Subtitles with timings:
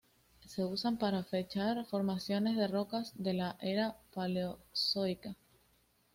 [0.47, 5.35] Se usan para fechar formaciones de rocas de la era Paleozoica.